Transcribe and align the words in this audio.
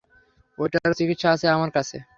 ঐটারও 0.57 0.93
চিকিৎসা 0.93 1.27
আছে 1.31 1.47
আমার 1.47 1.69
কাছে। 1.71 1.97